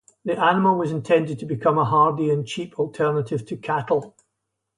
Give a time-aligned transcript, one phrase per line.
[0.25, 4.15] The animal was intended to become a hardy and cheap alternative to cattle.